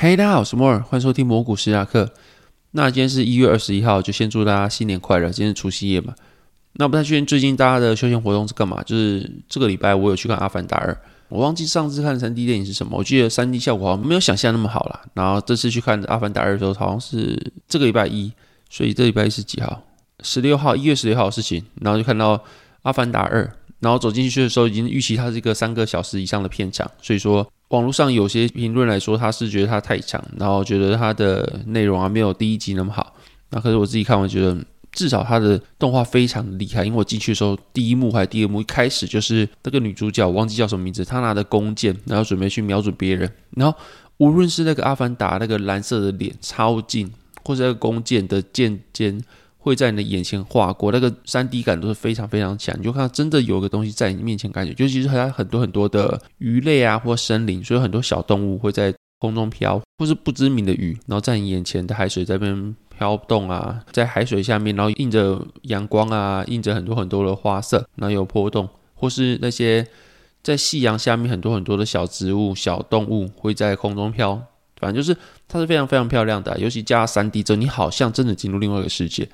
[0.00, 2.08] 嘿，大家好，我是摩尔，欢迎收听魔股史雅克。
[2.70, 5.28] 那今天是一月二十一号，就先祝大家新年快乐。
[5.28, 6.14] 今天是除夕夜嘛，
[6.74, 8.80] 那不太确定最近大家的休闲活动是干嘛？
[8.84, 10.92] 就是这个礼拜我有去看《阿凡达二》，
[11.28, 15.00] 我忘记上次看三 D 电影是什么，我记得三 D 效果好像没有想象那么好啦。
[15.14, 18.32] 然后这次去看《阿凡达二》的时候，好像是这个礼拜一，
[18.70, 19.82] 所以这礼拜一是几号？
[20.22, 21.64] 十六号，一月十六号的事情。
[21.80, 22.38] 然后就看到
[22.82, 23.44] 《阿凡达二》，
[23.80, 27.44] 然后走进去的时候已经预期它是一个三个小时以上的片长，所以说。
[27.68, 33.14] 网络上有些评论来说，他是觉得他太强，然后觉得他的内容啊没有第一集那么好。
[33.50, 34.56] 那可是我自己看完觉得，
[34.90, 36.84] 至少他的动画非常厉害。
[36.84, 43.30] 因为我进去的时候，第一幕还是第二幕一开始就是那个女主角，忘记叫什么名字，她拿着弓箭，然后准备去瞄准别人。
[43.50, 43.78] 然后
[44.16, 47.10] 无论是那个阿凡达那个蓝色的脸超近，
[47.44, 49.22] 或者那个弓箭的箭尖。
[49.68, 69.86] 会在你的眼前划过，那个三 D 感都是非常非常强，你就看到真的有个东西在你面前，感觉尤其是它很多很多的鱼类啊，或森林，所以很多小动物会在空中飘，或是不知名的鱼，然后在你眼前的海水在边飘动啊，在海水下面，然后映着阳光啊，映着很多很多的花色，然后有波动，或是那些
[70.42, 74.40] 在夕阳下面很多很多的小植物、小动物会在空中飘，
[74.76, 79.28] 反正就是它是非常非常漂亮的，尤其加三 D 之后，你好像真的进入另外一个世界。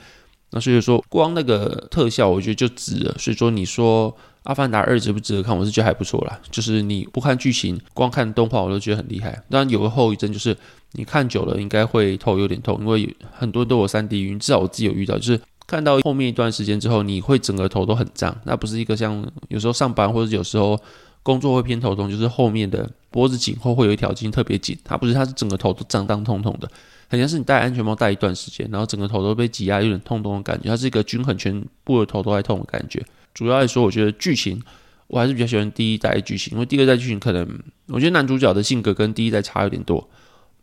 [0.54, 3.12] 那所以说，光那个特效，我觉得就值了。
[3.18, 4.08] 所以说，你说
[4.44, 5.58] 《阿凡达二》值不值得看？
[5.58, 6.40] 我是觉得还不错啦。
[6.48, 9.42] 就是你不看剧情，光看动画，我都觉得很厉害。
[9.50, 10.56] 当然有个后遗症，就是
[10.92, 14.38] 你看久了应该会头有点痛，因为很多都有三 D 晕。
[14.38, 18.36] 至少我自己有遇到，就是看到后面一段时间之后，你会整个头都很胀。
[18.44, 20.80] 那不是一个像有时候上班或者有时候
[21.24, 24.78] 工作会偏头痛，就是后面的脖子颈后会有一条筋特别紧。
[24.84, 26.70] 它不是，它是整个头都胀胀痛痛的。
[27.14, 30.68] 好像是你戴安全帽戴一段时间，然后整个头都被挤压，有点痛痛的感觉。
[30.68, 33.00] 它是一个均衡，全部的头都在痛的感觉。
[33.32, 34.60] 主要来说，我觉得剧情
[35.06, 37.48] 我还是比较喜欢第一代剧情，因为第二代剧情可能
[37.86, 40.08] 我觉得男主角的性格跟第一代差有点多，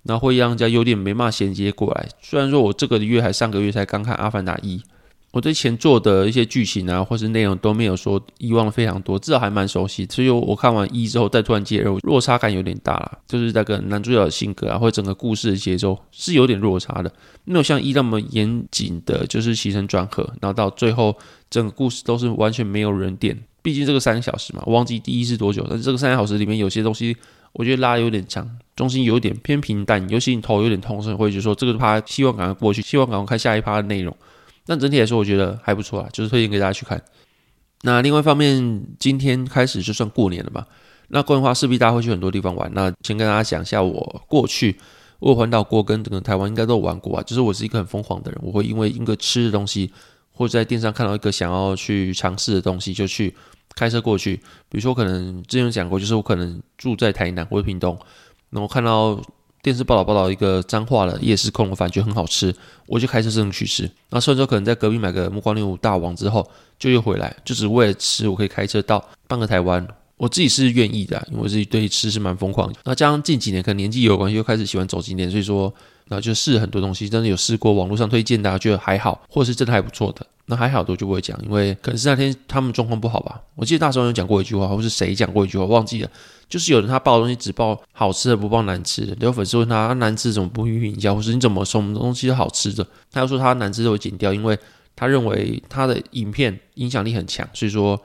[0.03, 2.09] 然后会让人家有点没骂衔接过来。
[2.22, 4.78] 虽然说我这个月还上个月才刚看《阿凡达一》。
[5.31, 10.06] 我对前作的一些剧情啊，或是内容都没有说遗忘非常多，至少还蛮熟悉。
[10.12, 13.19] 所以我看完一之后，再突然接二，落差感有点大了。
[13.28, 17.12] 就是那个男主角的性格啊，或者整个故事的节奏是有点落差的，
[17.46, 21.16] 没有像一那么严谨的，就是起承转合，然后到最后
[21.50, 23.41] 整个故事都是完全没有人点。
[23.62, 27.16] 毕竟这个三个小时嘛，我忘记第一是多久，但是这个三个小时里面有些东西，
[27.53, 34.14] 我觉得拉有点长，中心有点偏平淡，尤其你头有点痛，所以会觉得说这个趴希望赶快过去，希望赶快看下一趴的内容。
[34.66, 37.01] 但整体来说，我觉得还不错啊，就是推荐给大家去看。
[37.81, 40.66] 那另外一方面，今天开始就算过年了嘛？
[41.07, 42.72] 那过年的话，势必大家会去很多地方玩。
[42.73, 44.77] 那先跟大家讲一下，我过去
[45.19, 47.23] 我环岛过，跟整个台湾应该都有玩过啊。
[47.23, 49.91] 就是我是一个很疯狂的人，我会因为一个吃的东西，
[50.31, 53.35] 或者在电视上看到一个想要去尝试的东西，就去
[53.75, 54.35] 开车过去。
[54.69, 57.97] 比如说，可能之前有讲过，就是我可能住在台南或者屏东，
[58.51, 59.19] 然后看到。
[59.61, 62.53] 电视报道报道一个脏话的夜市空笼饭，觉很好吃，
[62.88, 63.83] 我就开车这样去吃。
[63.83, 66.49] 然后甚至可能在隔壁买个木瓜牛大王之后，
[66.79, 68.27] 就又回来，就只为了吃。
[68.27, 72.73] 我可以开车到半个台湾，我自己是愿意的，因为我自己对吃是蛮疯狂。
[72.83, 75.72] 那加上近几年可能年纪有关系，又开始喜欢走景点，所以说，
[76.11, 80.27] 然后就试很多东西，真的有试过网络上推荐的，觉得还好，或者是真的还不错的。
[80.47, 83.39] 那还好，我就不会讲，因为可能是那天他们状况不好吧。
[83.55, 86.09] 我记得大时候有讲过一句话，或是谁讲过一句话，忘记了。
[86.49, 89.16] 就是有人他报的东西只报好吃的，不报难吃的。
[89.22, 92.85] 有粉丝问他难吃怎么不予评价，或是你怎么什么东西都好吃的？
[93.09, 94.59] 他又说他难吃都会剪掉，因为
[94.93, 97.97] 他认为他的影片影响力很强，所以说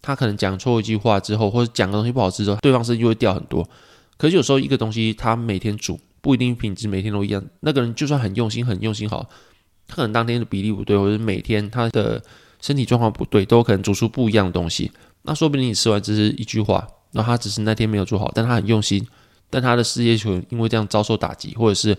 [0.00, 3.64] 他可能讲错一句话之后，或者讲个东西不好吃之后，对方声音就会掉很多。
[4.16, 9.28] 可是有时候一个东西他每天煮不一定品质每天都一样，那个人就算很用心很用心好，
[9.86, 12.22] 他可能当天的比例不对，或者每天他的
[12.62, 14.90] 身体状况不对，都有可能煮出不一样的东西。
[15.22, 16.88] 那说不定你吃完只是一句话。
[17.14, 19.06] 那他只是那天没有做好，但他很用心，
[19.50, 21.94] 但他的事业球因为这样遭受打击，或者是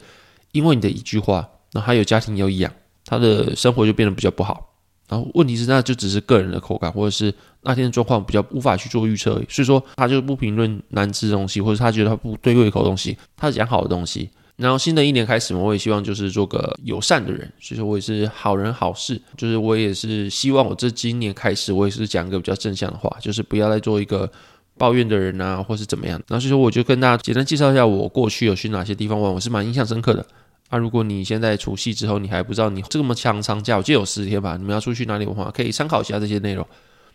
[0.53, 2.73] 因为你的一句话，那他有家庭有养，
[3.05, 4.72] 他的生活就变得比较不好。
[5.13, 7.31] 然后问题是，那就只是个人的口感，或者是
[7.61, 14.29] 那天的状况比较无法去做预测，所以说他就不评论难吃的东西，或者他觉得他不对胃口的东西，他讲好的东西。
[14.55, 24.29] 然后新的一年开始嘛，我也希望就是做个友善的人，所以说我也是好人好事，就是我也是希望我这今年开始，我也是讲一个比较正向的话，就是不要再做一个。
[24.75, 26.19] 抱怨的人啊，或是怎么样。
[26.27, 30.25] 然后所以说，我就跟大家简单介绍一下我过去有去哪些地方玩，我是蛮印象深刻的。
[30.73, 36.65] 啊，如果你现在除夕之后你还不知道你这么长长假，我记得有十天吧，你们要出去哪里玩话，可以参考一下这些内容。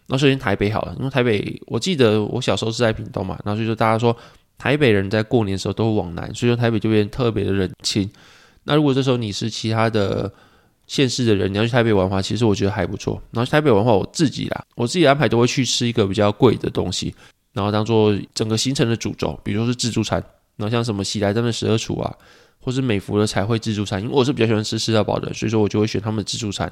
[0.06, 4.16] 那首先台北好了，因为台北我记得我小时候是在屏东嘛，然后所以说大家说
[4.58, 8.08] 台北人在过年的时候都会往南，所以说台北就变特别的冷清。
[8.62, 10.32] 那如果这时候你是其他的
[10.87, 13.20] 县市的人，你要去台北玩的话，其实我觉得还不错。
[13.32, 17.12] 然后台北玩的话，我自己啦，我自己安排都会去吃一个比较贵的东西，
[17.52, 20.22] 然后当做整个行程的主轴，比如说是自助餐，
[20.54, 22.14] 然后像什么喜来登的十二厨啊。
[22.68, 26.70] 或是美孚的彩绘自助餐，因为我是比较喜欢吃吃到饱的，所以说我就会选他们的自助餐。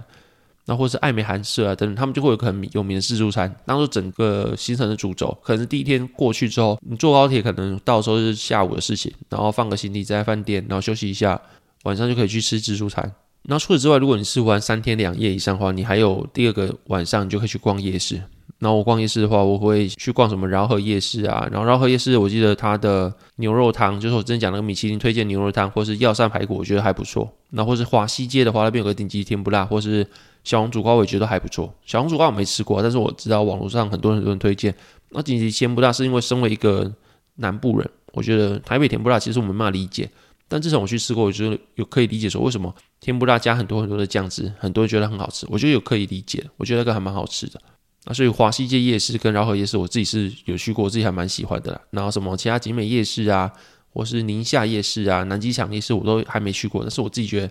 [0.67, 5.35] 那或是爱美韩舍啊等等，他们就会有个很有名的自助餐，当做整个行程的主轴。
[5.43, 11.41] 可能是第一天过去之后，你坐高铁可能到时候是下午的事情，然后放个行李在饭店，然后休息一下，
[11.85, 13.11] 晚上就可以去吃自助餐。
[13.45, 18.21] 那除此之外，如果你是玩三天两夜以上的话，你还有第二个晚上，你就可以去逛夜市。
[18.59, 21.47] 然后我逛夜市的话，我会去逛什么饶河夜市啊。
[21.53, 27.31] 然后饶河夜市，我记得它的牛肉汤，就是我之前讲那个米其林推荐牛肉汤，或是药膳排骨，我觉得还不错。
[27.51, 30.07] 那或是华西街的话，那边有个顶级甜不辣，或是
[30.43, 31.73] 小红煮瓜，我也觉得还不错。
[31.85, 34.75] 小红煮瓜我没吃过，但是我知道网络上很多很多人推荐。
[35.11, 36.91] 那顶级甜不辣是因为身为一个
[37.35, 40.09] 南部人，我觉得台北甜不辣其实我没办法理解，
[40.49, 47.61] 但至少我去吃过，我觉得有可以理解说为什么甜不辣加很多很多的酱汁，很多人觉得很好吃，我觉得有可以理解，我觉得那个还蛮好吃的。
[48.09, 51.81] 那所以华西街夜市跟饶河夜市，我自己是有去过，我自己还蛮喜欢的啦。
[51.91, 53.51] 然后什么其他景美夜市啊，
[53.93, 56.83] 或是宁夏夜市啊、南机场夜市，我都还没去过。
[56.83, 57.51] 但是我自己觉得，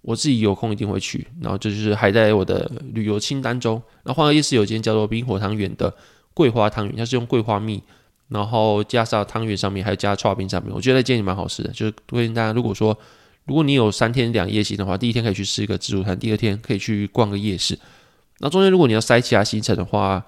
[0.00, 1.26] 我自己有空一定会去。
[1.42, 3.80] 然后这就是还在我的旅游清单中。
[4.04, 5.94] 那换个夜市有间叫做冰火汤圆的
[6.32, 7.82] 桂花汤圆，它是用桂花蜜，
[8.28, 11.70] 然后加上汤圆上面还有加刨冰上面，我觉得那间也蛮好吃的。
[11.72, 12.98] 就是推荐大家，如果说
[13.44, 17.78] 如果你有三天两夜行的话，第一天可以去吃一个自助餐，第二天可以去逛个夜市。
[18.40, 20.24] 那中间如果你要塞其他行程的话，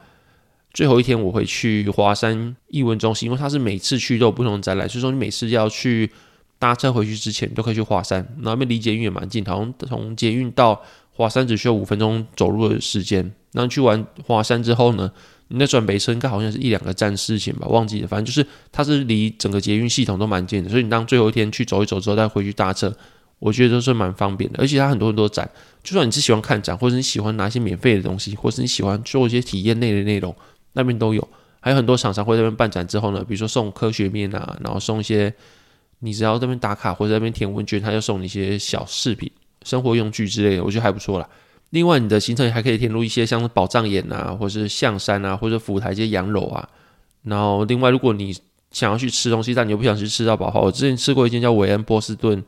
[0.72, 6.10] 最后一天我会去华山艺文中心，因为它是每次去都有不同的展览，所以说你每次要去
[6.58, 8.26] 搭车回去之前都可以去华山。
[8.40, 10.80] 那边离捷运也蛮近，好像从捷运到
[11.10, 13.32] 华山只需要五分钟走路的时间。
[13.52, 15.10] 那去完华山之后呢，
[15.48, 18.06] 你再转北车应该好像是一两个站事情吧，忘记了。
[18.06, 22.94] 反正就是它是离整个捷运系统都蛮近的，所以你当最后一天去走一走之后再回去搭车。
[23.42, 25.50] 我觉得都是蛮方便的，而且它很多很多展，
[25.82, 30.32] 就算你是喜欢看展，或者你喜欢拿一些免费的东西，或是你喜欢做一些体验类的内容，
[30.74, 31.28] 那边都有。
[31.58, 35.34] 还有很多厂商会在那边办展之后呢，比如说送科学面啊，然后送一些
[35.98, 39.28] 你只要那边打卡或者那边填问卷，他就送你一些小饰品、
[39.64, 41.28] 生活用具之类的，我觉得还不错啦。
[41.70, 46.68] 另外，你的行程还可以填入一些像宝藏眼啊，或是象山啊，或者府台这些洋楼啊。
[47.24, 48.32] 然后，另外如果你
[48.70, 52.40] 想要去吃东西，但你又不想去吃到饱的话，我之前吃过一间叫韦恩波士顿。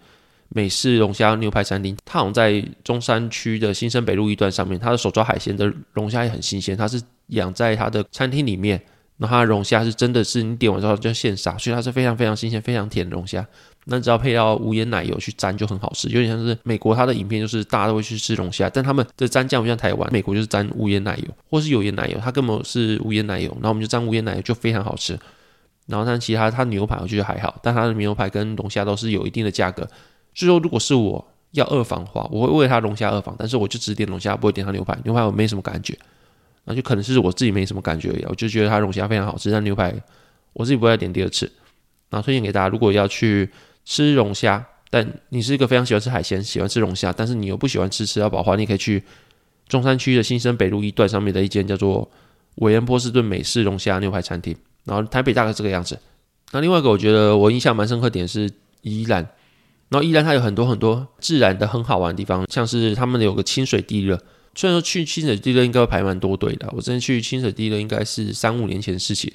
[0.49, 4.79] 美式龙虾牛排餐厅，它好像在中山区的新生北路一段上面。
[4.79, 8.81] 它的手抓海鲜的龙虾也很新鲜，它是养在它的餐厅里面，
[9.17, 13.44] 那它的龙虾是真的是你点完之后就现杀，所以它是非常非常新鲜、非常甜的龙虾。
[13.87, 25.19] 那只要配到无盐奶油去沾就很好吃，有点像是美国它的影片，就是大家都会去吃龙虾，但他们的沾酱不像台湾，美国就是沾无盐奶油或是有盐奶油，它根本是无盐奶油，然后我们就沾无盐奶油就非常好吃。
[25.87, 29.87] 然后但其他它牛排我觉得还好，但它的牛排跟龙虾都是有一定的价格。
[30.35, 34.99] 所以说，如果是我要二房的话，我会为他龙虾二房，但是我就只点龙虾，不会点他牛排。
[35.05, 35.97] 牛排我没什么感觉，
[36.65, 38.25] 那就可能是我自己没什么感觉而已。
[38.25, 39.95] 我就觉得他龙虾非常好吃，但牛排
[40.53, 41.51] 我自己不会点第二次。
[42.11, 43.49] 那推荐给大家，如果要去
[43.85, 49.03] 吃龙虾，但你是一个非常喜欢吃海鲜、喜欢吃龙虾，但是你又不喜欢吃吃到饱的话，你可以去
[49.69, 52.11] 中山区的新生北路一段上面的一间叫做
[52.57, 54.57] 韦恩波士顿美式龙虾牛排餐厅。
[54.85, 55.99] 然后台北大概这个样子。
[56.50, 58.50] 那另外一个我觉得我印象蛮深刻点是
[58.83, 59.26] 宜兰。
[59.95, 64.21] 然后依然它有很多很多自然的很好玩的地方，像是他们有个清水地热。
[64.57, 69.33] 虽然说去清水地热应该会排蛮多队的，我之前去清水地热应该是三五年前的事情，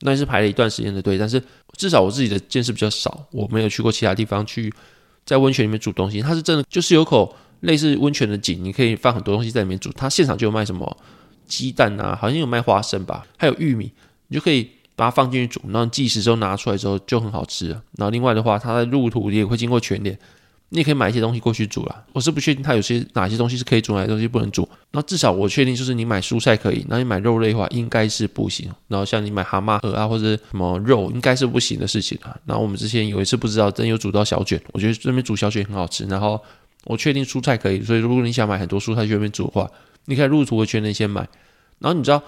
[0.00, 1.16] 那是排了一段时间的队。
[1.16, 1.42] 但是
[1.78, 4.70] 至少我自己的见识比较少，我没有去过其他地方去
[5.24, 6.20] 在温泉里面煮东西。
[6.20, 9.90] 它是真的就是有口类似温泉的井，你可以放很多东西在里面煮。
[9.92, 10.94] 它现场就有卖什么
[11.46, 13.90] 鸡蛋啊，好像有卖花生吧，还有玉米，
[14.28, 14.68] 你就可以。
[14.94, 17.82] 把它放进去煮，然后计时之后拿出来之后就很好吃了。
[17.96, 20.18] 然后另外的话，它的入土也会经过全脸，
[20.68, 22.04] 你也可以买一些东西过去煮了。
[22.12, 24.68] 我是不确定它有些哪些东西是可以煮，哪些东西不能煮。
[24.90, 28.70] 那至少我确定就是你买蔬菜可以，那你买肉类的话应该是不行。
[28.88, 32.36] 然后像你买蛤蟆壳啊或者什么肉，应该是不行的事情啊。
[32.44, 36.04] 然后我们之前有一次不知道，真有煮到小卷，我觉得这边煮小卷很好吃。
[36.04, 36.40] 然后
[36.84, 39.70] 我确定蔬菜可以，所以如果你想买很多蔬菜去那边煮的话，
[40.04, 41.26] 你可以入土的全脸先买。
[41.78, 42.22] 然后你知道。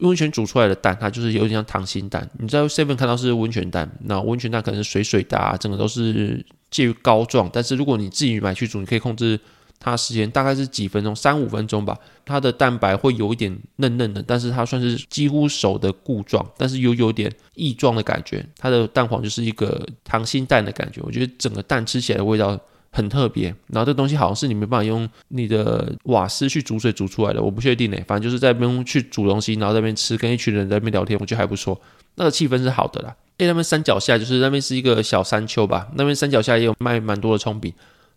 [0.00, 2.28] 温泉煮出来的蛋，它就是有点像溏心蛋。
[2.38, 7.50] 你在 Seven 看到是温泉蛋，那温泉蛋可能是水水的，啊整个都是介于膏状。
[7.52, 9.38] 但是如果你自己买去煮，你可以控制
[9.80, 11.96] 它时间大概是几分钟，三五分钟吧。
[12.24, 18.44] 它的蛋白会有一点嫩嫩的，但是它算是几乎熟的固状，但是又有点异状的感觉。
[18.58, 22.58] 它的蛋黄就是一个溏心蛋的感觉，我觉得整个蛋吃起来的味道
[22.90, 23.54] 很特别。
[23.68, 27.96] 然后这东西好像是你没办法用你的瓦斯去煮水煮出来的，我不确定呢。
[28.06, 31.80] 反正就是在那边去煮东西，然后在那边吃，跟一群人在那边聊天，我觉得还不错。
[32.16, 33.14] 那个气氛是好的啦。
[33.38, 37.72] 哎，那边山脚下就是那边是一个小山丘吧，那边山脚下也有卖蛮多的葱饼，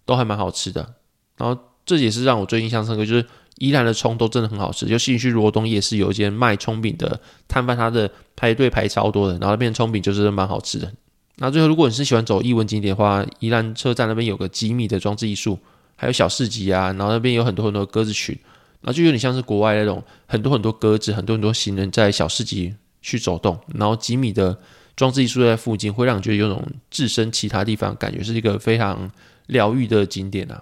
[0.05, 0.95] 都还蛮好吃的。
[1.37, 3.25] 然后这也是让我最印象深刻，就是
[3.57, 4.87] 宜兰的葱都真的很好吃。
[4.87, 10.91] 尤其去罗东夜市有一间卖葱饼的摊贩，他的排队排超多的，然后那边葱饼就是蛮好吃的。
[11.37, 15.57] 那最后，如果你是喜欢走艺文景点的话，宜兰车站那边有个吉米的装置艺术，
[15.95, 18.37] 还有小市集啊，然后那边有很多很多鸽子群，
[18.81, 24.55] 然后就有点像是国外那种很多很多鸽子，很多很多行人在小市集去走动，然后几米的
[24.95, 29.09] 装置艺术在附近，会让你觉得有种置身其他地方感觉，是一个非常
[29.47, 30.61] 疗愈的景点啊。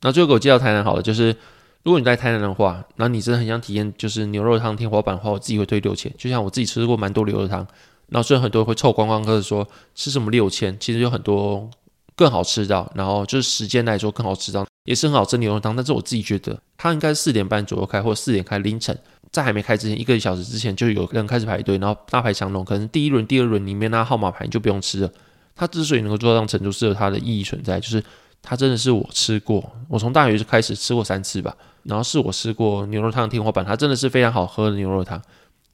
[0.00, 1.34] 那最后给我介绍台南好了，就是
[1.82, 6.10] 如果你在台南的话，那你真的很想体验就是牛肉汤天花板的话，我自己会推六千。
[6.16, 7.66] 就像我自己吃过蛮多牛肉汤，
[8.14, 9.66] 然后虽然很多人会凑观光客说
[9.96, 11.68] 吃什么六千，其实有很多
[12.14, 15.74] 更好吃到，然后就是时间来说更好吃到，也是很好吃牛肉汤。
[15.74, 18.96] 但是我自己觉得它应该是四点半左右开，或者四点开凌晨，
[19.32, 25.10] 在还没开之前一个小时之前就有人开始排队，然后大排长龙，可能第一轮、第二轮里面那号码牌就不用吃了。
[25.56, 28.00] 它之所以能够做到这样程度，是有它的意义存在，就是。
[28.46, 31.56] 它真的是我吃过，我从大学就开始吃过三次吧。
[31.84, 35.18] 然后是我吃过牛肉汤天花板，它真的是非常好喝的牛肉汤。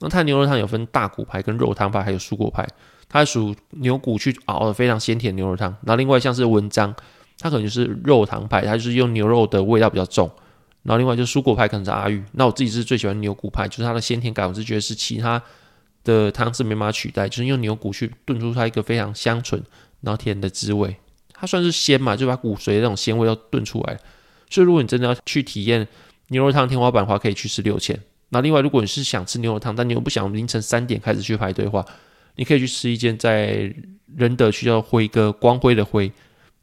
[0.00, 2.66] 那它牛肉汤有分大骨派、跟肉汤派，还有蔬果派。
[3.08, 5.68] 它属牛骨去熬的非常鲜甜牛肉汤。
[5.82, 6.94] 然后另外像是文章，
[7.38, 10.30] 它可能就是肉汤派，它就是用牛肉的味道比较重。
[10.82, 12.22] 然后另外就是蔬果派可能是阿玉。
[12.32, 15.42] 那我自己是最喜欢牛骨派，就是它的鲜甜感，我是觉得是其他
[16.04, 19.62] 的汤是没办法取代，就是用牛骨去炖出它一个非常香醇
[20.00, 20.96] 然后甜的滋味。
[21.34, 23.98] 它算是鲜嘛，就把骨髓那种鲜味要炖出来。
[24.48, 25.86] 所以如果你真的要去体验
[26.28, 27.98] 牛肉汤天花板的话，可以去吃六千。
[28.30, 31.84] 那另外，如果你是想吃牛肉汤，但你又不想凌晨三点开始去排队的话，
[32.36, 33.72] 你可以去吃一间在
[34.16, 36.10] 仁德区叫辉哥，光辉的辉，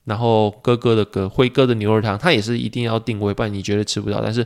[0.05, 4.21] 然后哥哥的哥，辉哥的牛肉汤，它也是一定要定位，不然你绝对吃不到。
[4.21, 4.45] 但是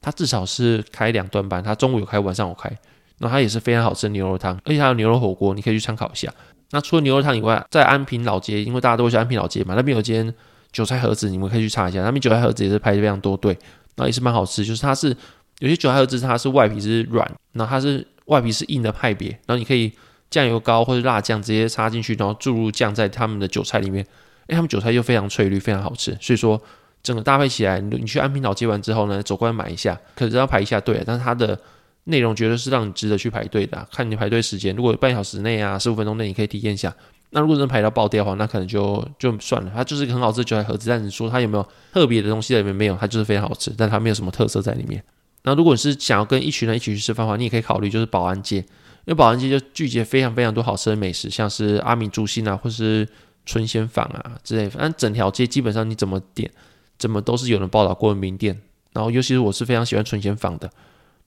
[0.00, 2.70] 它至少是开两段班，它中午有开，晚上有开。
[3.20, 6.32] 那它也是非常好吃的牛肉汤，而且还有牛肉火锅，你可以去参考一下。
[6.70, 10.32] 那除了牛肉汤以外，在安平老街，因为大家都会去安平老街嘛，那边有间
[10.70, 12.02] 韭菜盒子，你们可以去查一下。
[12.02, 13.58] 那边韭菜盒子也是排非常多队，
[13.96, 14.64] 那也是蛮好吃。
[14.64, 15.16] 就是它是
[15.60, 19.28] 有些韭菜盒子，它是外皮是软，然后它是外皮是硬的派别。
[19.46, 19.92] 然后你可以
[20.30, 24.04] 酱油膏或者辣酱直接插进去，然后注入酱在他们的韭菜里面，
[24.46, 26.16] 哎，他们韭菜又非常翠绿，非常好吃。
[26.20, 26.60] 所以说
[27.02, 31.58] 整个搭配起来，你去安平岛接完之后呢，走过来买一下，可是要排一下队，但是它的。
[32.04, 36.90] 内容绝对是让你值得去排队的，看你排队时间，如果半小时内啊，十五分钟内你可以体验一下。
[37.32, 39.70] 那如果能排到爆掉的话，那可能就就算了。
[39.74, 42.74] 它就是一个很好吃的韭菜盒子，但你说它有没有特别的东西在里面？
[42.74, 45.04] 没有，它就是非常好吃，但它没有什么特色在里面。
[45.42, 48.64] 那如果你是想要跟一群人一起去吃饭的话，你也可以考虑就是保安街，因
[49.06, 53.08] 为保安街就聚集非常非常多好吃的美食，像是阿明猪心啊，或是
[53.46, 54.68] 春仙坊啊之类。
[54.68, 56.50] 反正整条街基本上你怎么点，
[56.98, 58.60] 怎么都是有人报道过的名店。
[58.92, 60.68] 然后尤其是我是非常喜欢春仙坊的。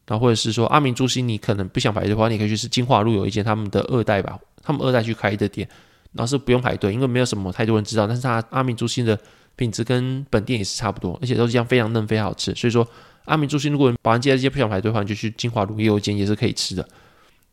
[0.07, 5.65] 然后或者是说阿明猪心，你可能不想排队的话，你可以去吃金华路有一间他们的二代吧，他们二代去开的店，
[6.11, 8.05] 然后是不用排队，因为没有什么太多人知道。
[8.07, 9.17] 但是它阿明猪心的
[9.55, 12.53] 品质跟本店也是差不多，而且都是一样非常嫩、非常好吃。
[12.55, 12.85] 所以说
[13.25, 16.87] 阿明中心，如果保安街这些不想排队的话，就去金华路也有一间也是可以吃的。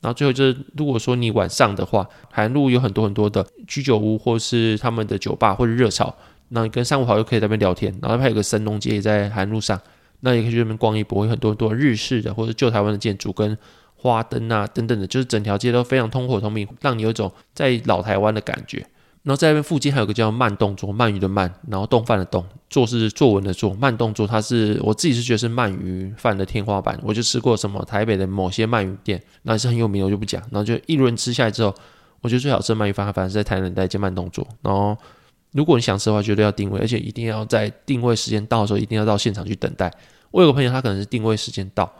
[0.00, 6.14] 然后最后就是，如果说你晚上的话，海南路有很多很多的居酒屋，或是他们的酒吧或者热炒，
[6.48, 7.92] 那你跟三五好友可以在那边聊天。
[8.00, 9.80] 然后还有个神农街也在海南路上。
[10.20, 13.56] 那也可以去那边逛一波，有很多很多日式的或者旧台湾的建筑跟
[13.94, 18.84] 花灯啊等等的，就是整条街都非常通火通明，让你有一种在老台湾的感觉。
[19.28, 26.99] 然后在那边附近还有个叫慢动作，鳗鱼的鳗，然后动饭的动，做是作文的作，慢动作它是我自己是觉得是鳗鱼饭的天花板。
[27.02, 30.40] 我就吃过什么台北的某些鳗鱼店，那也是很有名，我就不讲。
[30.50, 31.75] 然后就一轮吃下来之后，
[32.23, 34.49] 我觉得最好吃的鳗鱼饭，反正是在台南那间慢动作。
[34.62, 34.97] 然后
[35.52, 39.92] 如果你想吃的话，绝对要定位，而且一定要在定位时间到的时候，一定要到现场去等待。
[40.30, 41.92] 我有个朋友，他可能是定位时间到，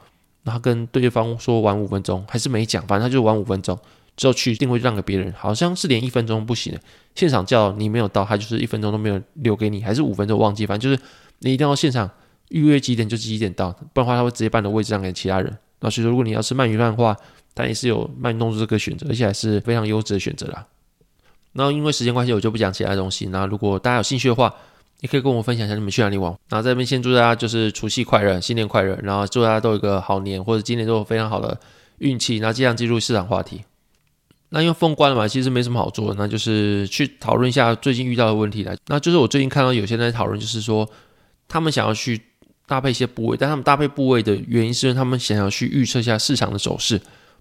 [0.45, 3.79] 然后跟对方说晚五分钟，还是没讲，反正他就晚五分钟
[4.19, 6.81] 之后去定位让给别人，好像是连一分钟不行的。
[7.15, 11.03] 现场叫你没有到，他就是一分钟都没有留给你，还是五分钟忘记，反正就是
[11.39, 12.11] 你一定要现场
[12.51, 15.57] 预约几点就几点到，不然的话他会直接把你的位置让给其他人。
[15.81, 17.17] 那所以说，如果你要吃鳗鱼饭的话，
[17.55, 20.67] 它也是有慢动作这个选择，而且还是非常优质的选择啦。
[21.53, 23.27] 然后因为时间关系，我就不讲其他东西。
[23.27, 24.53] 那如果大家有兴趣的话，
[25.01, 26.31] 也可以跟我分享一下你们去哪里玩。
[26.49, 31.59] 然后在这边先祝大家就是除夕快乐，新年快乐，然后祝大家都有一个好年，或者今年都有非常好的
[31.99, 32.39] 运气。
[32.41, 33.63] 那这样进入市场话题。
[34.51, 38.77] 那因为封关了嘛，其实没什么好做的，那就是去讨论一下最近遇到的问题来。
[38.87, 40.89] 那就是我最近看到有些人在讨论，就是说
[41.47, 42.21] 他们想要去
[42.67, 47.01] 搭配一些部位，但他们搭配部位的原因是因为他们想要去预测一下市场的走势，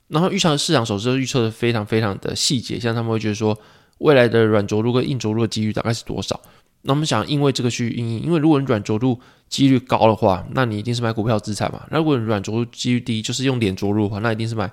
[0.10, 3.58] 然后预测市场走势预测的非常非常的细节，像他们会觉得说
[4.00, 6.40] 未来的软着陆跟硬着陆的几率大概是多少。
[6.84, 11.82] 那我们想，因为这个去因，因为如果你软着陆几率高的话，那你一定是买股票资产嘛。
[11.90, 14.72] 那如果你软着陆几率低，就是用脸着陆的话，那一定是买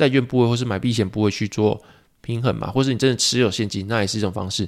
[0.00, 1.78] 债券部位或是买避险部位去做
[2.22, 4.66] 平衡嘛，或是你真的持有现金，那也是一种方式。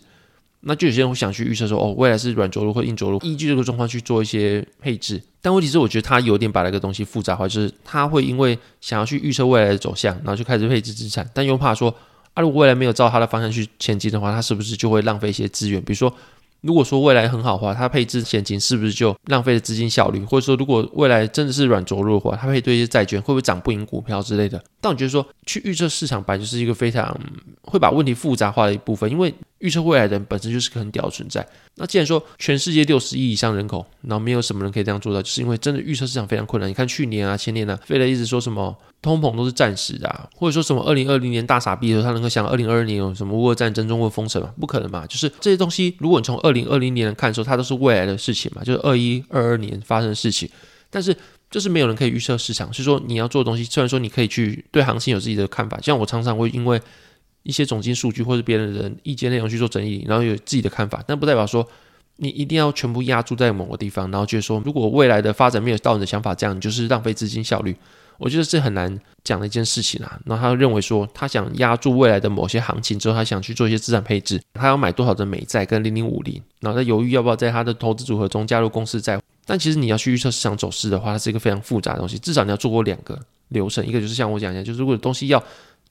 [0.60, 5.22] 那就有些人会想去预测说，哦，未来是软着陆或硬着陆，依据这个状况去做一些配置。
[5.40, 11.88] 但问题是，我觉得他有点把那个东西复杂化，就是他会因为想要去预测未来的走向，然后就开始配置资产，但又怕说，
[12.34, 15.80] 啊，如果未来没有照他的方向去前进的话，他是不是就会浪费一些资源？
[15.82, 16.14] 比如说。
[16.62, 20.24] 如果说未来很好的话，它配置现金是不是就浪费了资金效率？
[20.24, 24.62] 或者说，如果未来真的是软着陆的话，它配对一些债券会不会涨不赢股票之类的？
[24.80, 27.18] 但我觉得说去预测市场，本来就是一个非常
[27.62, 31.46] 会把问题复杂化的一部分，因为预测未来的人本身就是个很屌的存在。
[31.76, 36.68] 那既然说全世界六十亿以上人口，然后没有什么人可以这样做到，就是因为真的预测市场非常困难。
[36.68, 38.76] 你看去年啊、前年啊，费了一直说什么。
[39.02, 44.54] 通膨都是暂时的，或者说什么二零二零年大傻逼的时候，他能够想二零二二年有什么乌俄战争、中国封城吗？
[44.60, 45.04] 不可能嘛！
[45.08, 50.48] 就是这些东西，如果你从二零二零年来看的时候，它都是未来的事情嘛，就是二一二二年发生的事情。
[50.88, 51.16] 但是
[51.50, 56.80] 就是没有人可以预测市场，所以说你要做的东西，虽然说你可以去对行情有自己的看法，像我常常会因为
[57.42, 61.66] 一些总金数据或者别人的意见内容去做整理，然后有自己的看法，但不代表说
[62.16, 67.76] 你一定要全部压注在某个地方，然后就是说如果未来的发展没有到你的想法，这样你就是浪费资金效率。
[68.18, 70.20] 我觉得是很难讲的一件事情啊。
[70.26, 79.20] 那他认为说，他想压住未来的某些行情之后，他想去做一些资产配置，他要买多少的美债跟零零五零，然后他犹豫要不要在他的投资组合中加入公司债。
[79.44, 82.16] 但其实你要去预测市场走势的话，它是一个非常复杂的东西。
[82.18, 85.42] 至少你要做过两个流程，一个就是像我讲一下，就是如果东西要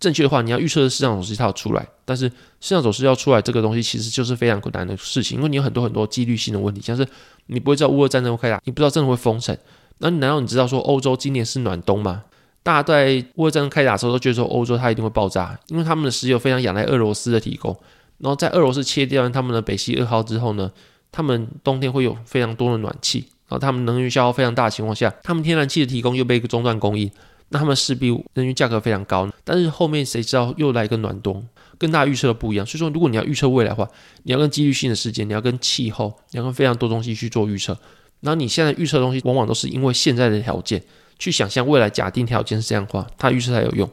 [0.01, 1.87] 正确的话，你要预测的市场走势它要出来。
[2.03, 2.27] 但是
[2.59, 7.07] 市场走势要出来这个东西，其实就是非常困难的事情，因为你有很多很多几率性的问题，像是
[7.45, 9.55] 你不会知道乌俄战争会开打，你不知道真的会封城。
[9.99, 12.23] 那难道你知道说欧洲今年是暖冬吗？
[12.63, 17.75] 大家在乌俄战争开打的时候都觉得说欧洲它一定会爆炸，因为他们的石油非常仰赖俄罗斯的提供。
[18.17, 20.71] 然后在俄罗斯切掉他们的北溪二号之后呢，
[21.11, 27.09] 他们冬天会有非常多的暖气，然后他们能源消耗非常大的情况下，他们天然气的提供又被中断供应，
[27.51, 29.29] 那他们势必能源价格非常高。
[29.43, 32.65] 但是后面谁知道又来一个暖冬，跟大家预测的不一样。
[32.65, 33.87] 所以说，如果你要预测未来的话，
[34.23, 37.77] 你要跟几率性的事件，你要跟气候，你要跟非常多东西去做预测。
[38.21, 40.81] 然后你现在预测的东西，往往都是因为现在的条件。
[41.19, 43.87] 去想象未来假定条件是这样的话，它预测才有用。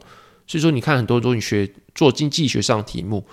[0.47, 3.23] 所以说，你看很多时候你学做经济学上的题目，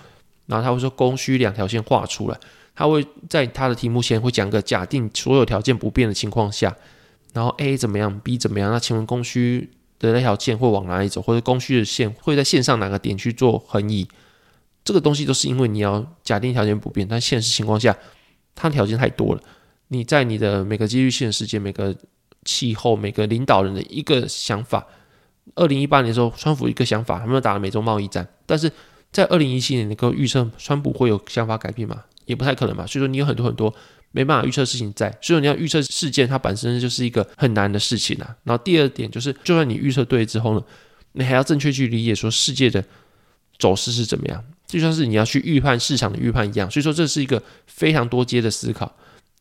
[0.45, 2.39] 然后他会说供需两条线画出来，
[2.75, 6.51] 他会在他的题目前会讲个假定所有条件不变的情况？
[6.51, 6.75] 下，
[7.33, 8.71] 然后 A 怎么样，B 怎么样？
[8.71, 9.67] 那请问供需
[9.99, 14.07] 的那条线会往哪里走，或者供需的线会在线上哪个点去做横移？
[14.83, 17.97] 这个东西都是因为你要假定条件不变，但现实情况下，
[18.55, 19.41] 它条件太多了。
[19.87, 21.95] 你在你的每个几率线世界每个。
[22.45, 24.87] 气候每个领导人的一个想法。
[25.55, 28.25] 二零一八年的时候，川普一个想法，他们打了美洲贸易战。
[28.45, 28.71] 但是
[29.11, 32.05] 在二零一七年，能够预测川普会有想法改变吗？
[32.23, 32.87] 也不太可能嘛。
[32.87, 33.75] 所以说，你有很多很多
[34.17, 35.15] 没办法预测事情在。
[35.21, 38.35] 所以，你要预测事件，它本身就是一个很难的事情啊。
[38.43, 40.63] 然后第二点就是，就算你预测对之后呢，
[41.11, 42.83] 你还要正确去理解说世界的
[43.59, 46.69] 走势是怎么样，就像是你要去预判市场的预判一样。
[46.71, 48.91] 所以说，这是一个非常多阶的思考。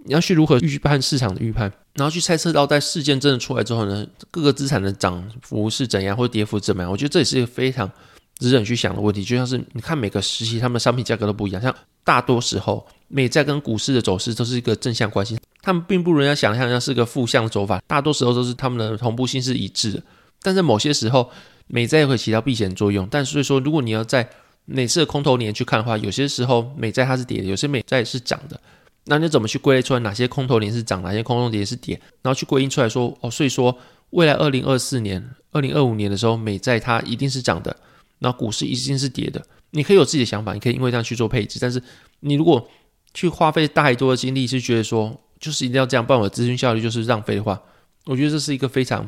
[0.04, 6.92] 你要去如何预判市场的预判，然后去猜测到在事件真的出来之后呢，各个资产的涨幅是怎样，或者跌幅怎么样？
[6.92, 7.90] 我觉得这也是一个非常
[8.38, 9.24] 值得你去想的问题。
[9.24, 11.60] 就像是你看每个时期，他们的商品价格都不一样。
[11.60, 17.82] 像大多时候，美债跟股市的走势都是一个正向关系，他们并不如人家想象一样是个负向的走法。
[17.86, 20.02] 大多时候都是他们的同步性是一致的。
[20.42, 21.30] 但在某些时候，
[21.66, 23.08] 美债会起到避险作用。
[23.10, 24.28] 但所以说，如果你要在
[24.64, 28.60] 每次的空头年去看的话，有些时候美债它是跌的，有些美债是涨的。
[29.08, 31.94] 那你怎么去归类出来哪些空头年是涨，哪些空头年是跌？
[32.22, 33.76] 然后去归因出来说，哦，所以说
[34.10, 37.76] 未来二零二四年、二零二五年的时候，美债它一定是涨的，
[38.18, 39.44] 那股市一定是跌的。
[39.70, 41.58] 你可以有自己的想法，你可以因为这样去做配置。
[41.60, 41.82] 但是
[42.20, 42.68] 你如果
[43.12, 47.60] 去花费太多的精力，是觉得说就是一定要这样，不然我的资金效率就是浪费的话，
[48.04, 49.06] 我觉得这是一个非常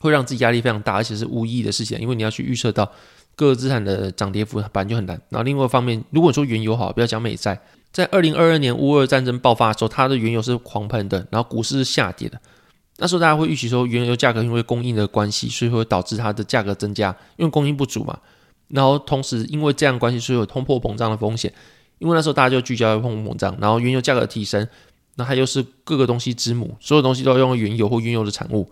[0.00, 1.98] 会让自己压力非常大，而且是无意义的事情。
[2.00, 2.90] 因为你要去预测到
[3.36, 5.20] 各个资产的涨跌幅，本来就很难。
[5.28, 7.60] 然后另外一方面，如果说原油好，不要讲美债。
[7.92, 12.40] 在二零二二年乌俄战争爆发的时候，它的原油是狂喷的，然后股市是下跌的。
[12.98, 18.18] 那时候大家会预期说，原油价格因为供应的关系，所以会导致它的价格增加，因为供应不足嘛。
[18.68, 21.52] 然后同时因为这样关系，所以有通货膨胀的风险。
[21.98, 24.66] 因为那时候大家就聚焦在通货膨胀，然后原油价格提升，
[25.14, 28.68] 那它又是各个东西之母，所有东西都要用原油或原油的产物。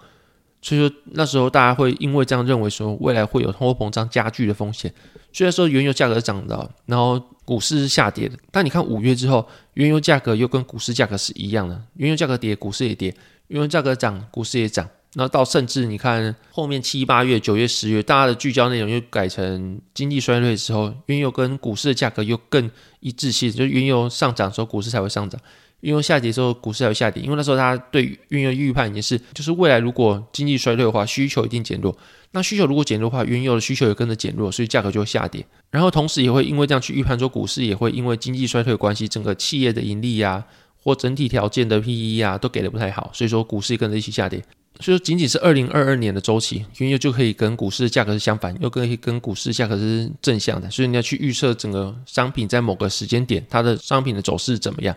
[0.60, 4.92] 所以说那时候大家会因为这样认为说未来会有通货膨胀加剧的风险。
[5.32, 13.12] 虽然说原油价格涨的，然后股市是下跌的，但你看五月之后，原油价格又跟股市价格是一样的，原油价格跌，股市也跌；
[13.52, 14.88] 原油价格涨，股市也涨。
[15.14, 25.38] 那到甚至你看后面七八月、九月、十月，大家的聚焦内容又改成经济衰退的时候，原油跟股市的价格又更一致性，就原油上涨的时候，股市才会上涨；
[25.80, 27.22] 原油下跌的时候，股市才会下跌。
[27.22, 31.94] 因为那时候大家对原油预判已经是，就是未来如果经济衰退的话，需求一定减弱。
[32.30, 35.44] 那需求如果减弱的话，原油的需求也跟着减弱，所以价格就会下跌。
[35.70, 40.42] 然后同时也会因为这样去预判说，股市也会因为经济衰退的关系，整个企业的盈利呀，
[40.82, 44.42] 或整体条件的 PE 啊，都给的不太好，所以说股市跟着一起下跌。
[44.80, 50.68] 所以说，仅仅是二零二二年的周期，原油就可以跟股市的价格是相反，又可以跟股市价格是正向的。
[50.70, 54.96] 所以你要去预测整个商品在某个时间点它的商品的走势怎么样，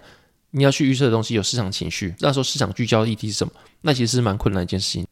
[0.52, 3.54] 你要去预测的东西有市场情绪，那时候市场聚焦的议题是什么？
[3.82, 5.06] 那其实是蛮困难一件事情。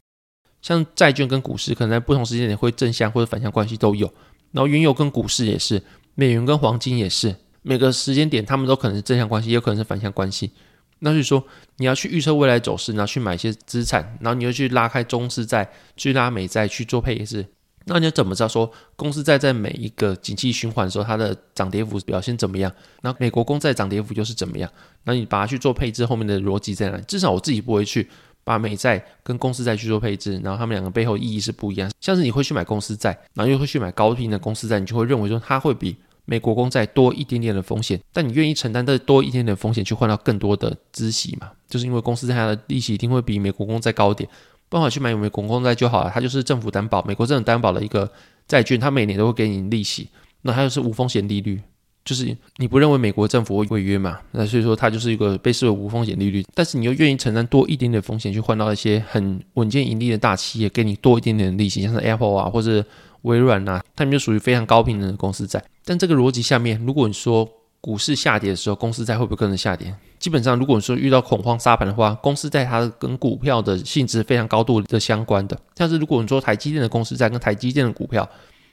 [0.62, 4.12] 像债券跟股市可能在不同时间点会正向或者反向关系都有，
[4.54, 5.84] 然后原油跟股市也是，
[6.16, 10.52] 美元跟黄金也是，每个时间点他们都可能是正向关系，也有可能是反向关系。
[11.00, 11.44] 那就是说，
[11.78, 17.46] 你要去预测未来走势，然后去买一些资产，然后你又去拉开中资债，去拉美债去做配置。
[17.86, 22.72] 那你要怎么知道说公司债在每一个景气循环的时候，它的涨跌幅表现怎么样？
[23.02, 24.72] 那美国公债涨跌幅又是怎么样？
[25.04, 26.98] 那你把它去做配置，后面的逻辑在哪？
[27.00, 28.10] 至少我自己不会去
[28.46, 31.92] 把美债跟公司债去做配置，然后他们两个背后意义是不一样。
[32.00, 35.98] 像是你会去买公司债，然后又会去买高频的公司债，你就会认为说它会比。
[36.26, 41.52] 美国公债多一点点的风险，但你愿意承担这多一点点风险去换到更多的孳息嘛？
[41.68, 44.30] 就是因为公司它的利息一定会比美国公债高一点，
[44.70, 46.12] 不好去买美国公债就好了。
[46.14, 48.10] 它就是政府担保，美国政府担保的一个
[48.48, 50.08] 债券，它每年都会给你利息，
[50.44, 51.62] 那它就是无风险利率，
[52.06, 54.20] 就是你不认为美国政府会违约嘛？
[54.32, 62.86] 那所以说它就是一个被视为无风险利率，但是你又愿意承担多一点点风险去换到一些很稳健盈利的大企业，给你多一点点利息，像是 Apple 啊或者。
[63.24, 65.62] 微软呐，他们就属于非常高频的公司债。
[65.84, 67.50] 但这个逻辑下面，如果你说
[67.82, 69.94] 股市下跌的时候，公司债会不会跟着下跌？
[70.18, 75.60] 基本上，如果说遇到恐慌杀盘的话，公司债它跟股票的性质非常高度的相关的。
[75.76, 78.28] 像是如果你说台积电的公司债跟台积电的股票，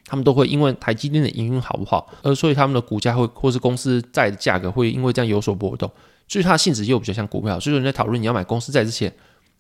[0.05, 5.91] 他们都会因为台积电的营运好不好，而所以他们的股价会或是公司债的价格会因为这样有所波动。
[6.29, 7.59] 所以它的性质又比较像股票。
[7.59, 9.13] 所以说你在讨论你要买公司债之前，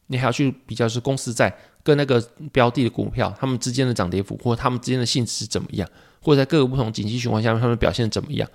[0.06, 1.52] 你还要去比较是公司债。
[1.82, 5.88] 跟那个标的的股票，它们之间的涨跌幅，或者它们之间的性质是怎么样，
[6.22, 8.48] 或者在各个不同景气循环下面，它们表现怎么样？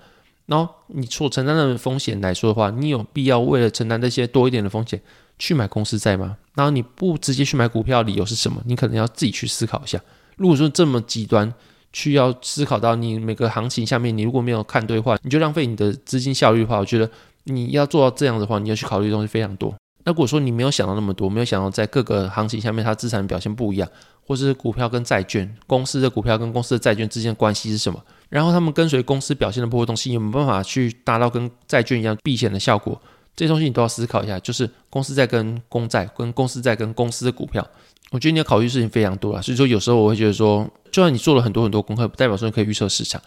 [0.46, 5.00] 然后你所承担的风险来说的话，你有必要为了承担这些多一点的风险
[5.38, 6.36] 去买公司债吗？
[6.54, 8.62] 然后你不直接去买股票，理由是什么？
[8.64, 10.00] 你可能要自己去思考一下。
[10.36, 11.52] 如果说这么极端，
[11.92, 17.10] 需要思考到你每个行情下面，你如果没有看对话，你就浪费你的资金效率的话，我觉得
[17.44, 19.74] 你要做到这样的话，你要去考虑的东西非常多。
[20.06, 23.88] 那如果说你没有想到那么多，没有想到在各个行情下面它资产表现不一样，
[24.24, 28.00] 或是股票跟债券公司的股票跟公司的债券之间的关系是什么？
[28.28, 33.00] 然后他们跟随公司表现的波动性有没有办法去达到跟债券一样避险的效果？
[33.34, 34.38] 这些东西你都要思考一下。
[34.38, 37.66] 就是公司在跟公债，跟公司在跟公司的股票，
[38.12, 39.42] 我觉得你要考虑事情非常多啊。
[39.42, 43.20] 所以说有时候我会觉得说，就算你做了很多很多功课，不代表说你可以预测市场。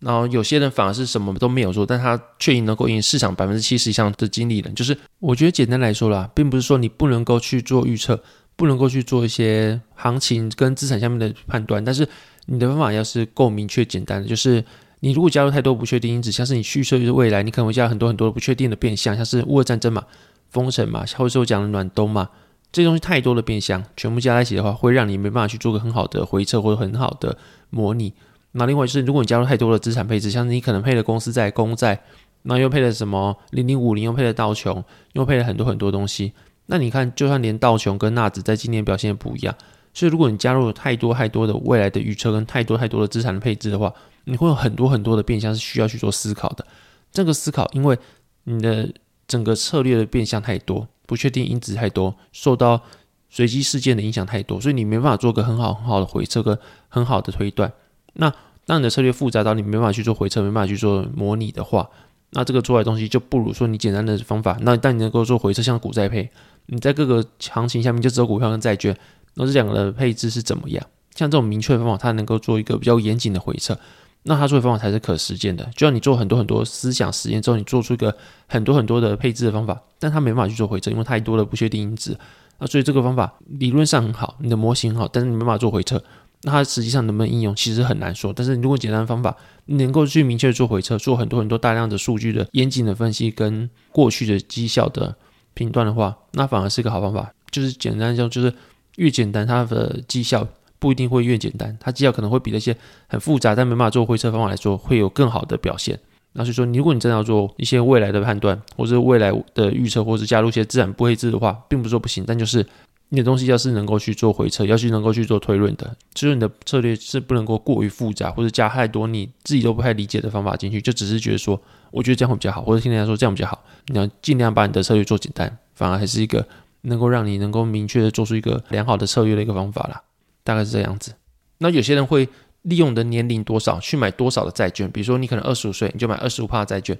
[0.00, 4.74] 然后有些人反而是什么都没有做，但他却能够赢市场百分之七十以上的经理人。
[4.74, 8.18] 就是我觉得简单来说啦，并不是说你不能够去做预测，
[8.56, 12.08] 不能够去做一些行情跟资产下面的判断，但是
[12.46, 14.26] 你的方法要是够明确简单的。
[14.26, 14.64] 就是
[15.00, 20.02] 你如果加入太多不确定因子，像是你预测未来，你可能会加很多很多不确定的变相，像是乌俄战争嘛、
[20.48, 22.30] 封城嘛，或者是我讲的暖冬嘛，
[22.72, 27.36] 这些东西太多的变相，全部加在一起的话，会让你没办法去做个很好的回测或者很好的
[27.68, 28.14] 模拟。
[28.52, 32.02] 那另外就是，如果你加入太多的资产配置，像是你可能配了公司债、公债，
[32.42, 34.82] 那又配了什么零零五零，又配了道琼，
[35.12, 36.32] 又配了很多很多东西。
[36.66, 39.54] 那你看，就算连道琼跟纳指在今年表现也不一样。
[39.92, 43.92] 所以，如果你加入了太多太多的未来的预测跟太多太多的资产配置的话，
[44.24, 46.64] 你会有很多很多的变相是需要去做思考的。
[47.12, 47.98] 这个思考，因为
[48.44, 48.92] 你的
[49.26, 52.80] 整个策略的变相太多，不确定因子太多，受到
[53.28, 56.56] 随机事件的影响太多，所以你没办法做个很好很好的回测跟
[56.88, 57.72] 很好的推断。
[58.14, 58.32] 那
[58.66, 61.88] 当你的策略复杂到你没办法去做回测，没办法去做模拟的话，
[62.30, 64.56] 那这个做来东西就不如说你简单的方法。
[64.60, 66.30] 那但你能够做回测，像股债配，
[66.66, 68.96] 你在各个行情下面就只有股票跟债券，
[69.34, 70.86] 那这两个的配置是怎么样？
[71.16, 73.76] 像这种明确的方法，它能够做一个比较严谨的回测，
[74.22, 75.64] 那它做的方法才是可实践的。
[75.74, 82.16] 就像你做很多很多思想实验之后，你做出一个很多很多的配置的方法，但它没办法去做回测，因为太多的不确定因子。
[82.58, 86.02] 那所以这个方法理论上很好，你的模型很好，但是你没办法做回测。
[86.42, 88.32] 那它实际上能不能应用，其实很难说。
[88.32, 95.14] 但是如果简单方法能够去明确做回测，做很多很多大量的数据的严谨的分析跟过去的绩效的
[95.54, 97.32] 评断的话，那反而是个好方法。
[97.50, 98.52] 就是简单说，就是
[98.96, 100.46] 越简单，它的绩效
[100.78, 102.76] 不一定会越简单，它绩效可能会比那些
[103.08, 105.98] 很复杂但没办法做回测方法来说，会有更好的表现。
[106.32, 112.64] 那所以说，如果你真的要做一些未来的判断，或者未来的预测，或者加入一些自然不会制的话，并不是说不行，但就是
[113.10, 126.46] 你的东西要是能够去做回测，要是能够去做推论的，就是你的策略是不能够过于复杂，或者加太多你自己都不太理解的方法进去，就只是觉得说，我觉得这样会比较好，或者听人家说这样比较好，你要尽量把你的策略做简单，反而还是一个
[126.82, 130.02] 能够让你能够明确的做出一个良好的策略的一个方法啦，
[130.42, 131.12] 大概是这样子。
[131.58, 132.28] 那有些人会。
[132.64, 136.94] 利用你的年龄多少去买多少的债券，比如说你可能二十五岁，你就买二十五帕的债券；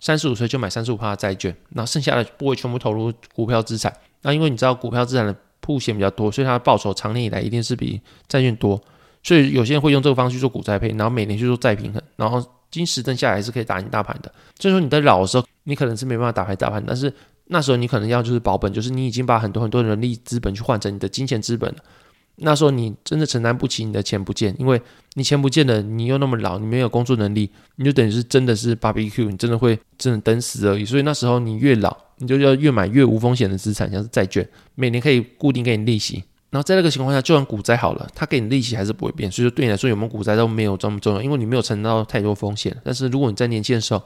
[0.00, 3.96] 三十五岁就买三十五帕债券，那剩下的部位全部投入股票资产。
[4.22, 5.32] 那因为你知道股票资产的
[5.64, 7.98] 铺险比较多，所以它的报酬长年以来一定是比
[8.28, 8.78] 债券多。
[9.22, 14.30] 所以有些人会用这个方式去做股债配，然后每年去做再平衡，然后经时证下来是可以打赢大盘的。
[14.60, 17.10] 所以说你在老的时候，你可能是没办法打牌大盘，但是
[17.46, 21.78] 那时候你可能要就是保本，就是你已经把很多很多人力资本去换成你的金钱资本了。
[22.36, 24.80] 那时候你真的承担不起你的钱不见，因为
[25.14, 30.84] 你钱不见了，你又那么老，你没有工作能力，你就等于是真的是 barbecue，你真的会真的等死而已。
[30.84, 36.24] 所以那时候你越老，你就要越买越无风险的资产，像是债券，每年可以固定给你利息。
[36.50, 39.30] 然后在那个情况下，就算股灾好了，它给你利息还是不会变。
[39.30, 42.76] 所以说对你来说，有没有股灾都没有这么重要，因为你没有承担到太多风险。
[42.84, 44.00] 但是如果你在年轻的时候，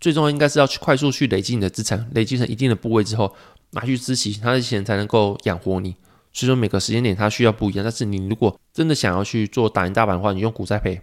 [0.00, 3.32] 最重要应该是要去快速去累积你的资产，累积成一定的部位之后，
[3.70, 5.94] 拿去支息，他的钱才能够养活你。
[6.32, 11.00] 所以说每个时间点它需要不一样，但是你如果真的想要去做打赢大盘的话，你用股债配。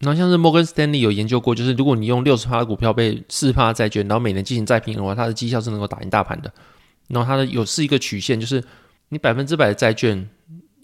[0.00, 6.52] 然后像是摩根斯丹利有研究过，就是如果你用六十趴的股票配四趴债券，然后每年进行再平衡的话，它的绩效是能够打赢大盘的。
[7.08, 8.64] 然后它的有是一个曲线，就是
[9.10, 10.28] 你百分之百的债券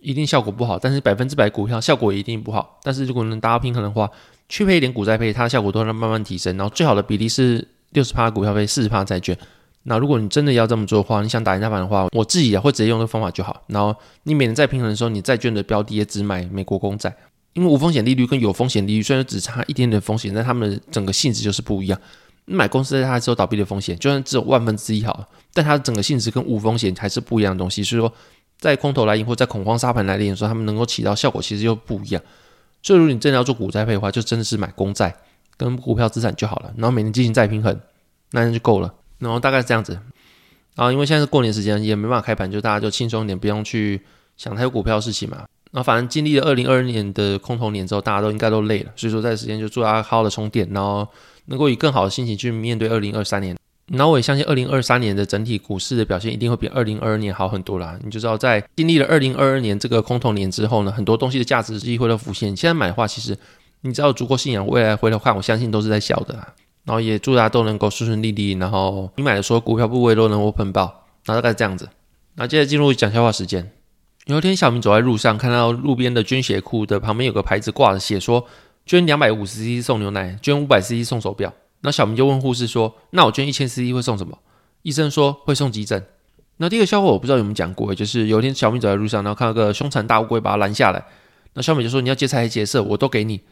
[0.01, 2.79] 一定效果不好，但是百分之百股票效果一定不好。
[2.85, 4.09] 但是如果能达到平衡的话，
[4.49, 6.57] 去配一点股债配，它的效果都能慢慢提升。
[6.57, 9.37] 然后最好的比例是六十趴股票配四十趴债券。
[9.85, 13.63] 那如果你真的要这么做的话，你想打赢大盘的话，我自己也会直接用这个方法就好。
[13.69, 17.17] 然后你每年在平衡的时候，你债券的标的也只买美国公债，
[17.55, 21.99] 因为无风险利率跟有风险利率虽然只差一点点风险，但它们的整个性质就是不一样。
[22.45, 27.83] 你买公司它只有倒闭的风险，就算只有万分之一好，但它的整个性质跟无风险还是不一样的东西。
[27.83, 28.13] 所以说，
[28.59, 32.23] 在空头来临或在恐慌沙盘来临的时候，它们能够起到效果其实又不一样。
[32.83, 35.15] 所以如果你真的要做股债配的话，就真的是买公债
[35.57, 37.79] 跟股票资产就好了，然后每年进行再平衡，
[38.33, 38.95] 那样就够了。
[39.19, 39.99] 然后大概是这样子。
[40.75, 44.01] 然后因为现在是过年时间，也没办法开盘，就大家就轻松一点，不用去
[44.37, 45.39] 想太多股票事情嘛。
[45.71, 51.07] 然后反正经历了二零二二年的空头年之后，大家都应该都累了，所以说在时间就祝大家好好的充电，然后
[51.47, 53.57] 能够以更好的心情去面对二零二三年。
[53.89, 57.99] 然后我也相信二零二三年的整体股市的表现一定会比二零二二年好很多啦。
[58.05, 62.55] 你就知道在经历了二零二二年这个空头年之后呢，很多东西的价值机会都浮现。
[62.57, 63.37] 现在买的话，其实
[63.81, 66.55] 你只要足够信仰，未来回头看，我相信都是在笑的啦。
[66.89, 71.87] 然后也祝大家都能够顺顺利利，然后你买的时候股票部位都能够喷爆，然后大概是这样子。
[72.37, 73.71] 那接着进入讲笑话时间。
[74.25, 78.47] 有一天，小明走在路上，看到路边的捐血库的旁边有个牌子挂着，写说
[78.87, 81.53] 捐两百五十 cc 送牛奶，捐五百 cc 送手表。
[81.83, 84.39] 那小明就问护士说：“那我捐一千 cc 会送什么？”
[84.81, 86.03] 医生说：“会送急诊。”
[86.57, 91.05] 那第一个笑话我不知道有没有讲过，就是有一天小明走在路上，然后看到个凶残大乌龟，把他拦下来。
[91.53, 92.83] 那小明就说：“你要劫财还是劫色？
[92.83, 93.43] 我都给你。”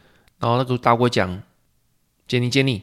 [0.41, 1.43] 然后那个大乌龟讲
[2.27, 2.81] ：“接你接你。”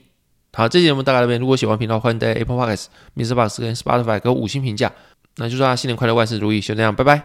[0.54, 1.40] 好，这期节目大概这边。
[1.40, 2.86] 如果喜欢频道，欢迎在 Apple Podcasts、
[3.16, 3.34] Mr.
[3.34, 4.92] Box 跟 Spotify 给我五星评价。
[5.36, 7.24] 那就祝大家新年快乐，万事如意，就这样，拜拜。